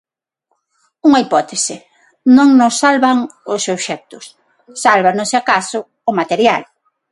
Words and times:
Unha 1.07 1.21
hipótese: 1.23 1.75
non 2.37 2.49
nos 2.59 2.75
salvan 2.81 3.17
os 3.53 3.63
obxectos; 3.75 4.25
sálvanos, 4.83 5.27
se 5.31 5.37
acaso, 5.41 5.79
o 6.09 6.11
material. 6.19 6.61